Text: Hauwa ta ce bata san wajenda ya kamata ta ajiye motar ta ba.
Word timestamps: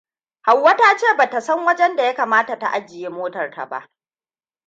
Hauwa 0.41 0.75
ta 0.77 0.97
ce 0.97 1.15
bata 1.17 1.41
san 1.41 1.65
wajenda 1.65 2.03
ya 2.03 2.13
kamata 2.15 2.59
ta 2.59 2.69
ajiye 2.71 3.09
motar 3.09 3.51
ta 3.51 3.65
ba. 3.65 3.89